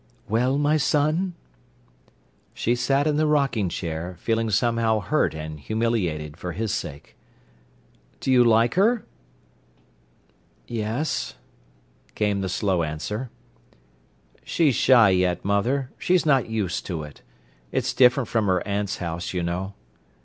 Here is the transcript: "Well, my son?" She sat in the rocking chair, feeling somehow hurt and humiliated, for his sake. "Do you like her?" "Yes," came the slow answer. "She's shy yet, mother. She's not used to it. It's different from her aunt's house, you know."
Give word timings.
"Well, 0.27 0.57
my 0.57 0.77
son?" 0.77 1.35
She 2.55 2.73
sat 2.73 3.05
in 3.05 3.17
the 3.17 3.27
rocking 3.27 3.69
chair, 3.69 4.17
feeling 4.19 4.49
somehow 4.49 4.99
hurt 4.99 5.35
and 5.35 5.59
humiliated, 5.59 6.37
for 6.37 6.53
his 6.53 6.73
sake. 6.73 7.15
"Do 8.19 8.31
you 8.31 8.43
like 8.43 8.73
her?" 8.73 9.05
"Yes," 10.67 11.35
came 12.15 12.41
the 12.41 12.49
slow 12.49 12.81
answer. 12.81 13.29
"She's 14.43 14.73
shy 14.73 15.09
yet, 15.11 15.45
mother. 15.45 15.91
She's 15.99 16.25
not 16.25 16.49
used 16.49 16.83
to 16.87 17.03
it. 17.03 17.21
It's 17.71 17.93
different 17.93 18.27
from 18.27 18.47
her 18.47 18.67
aunt's 18.67 18.97
house, 18.97 19.35
you 19.35 19.43
know." 19.43 19.75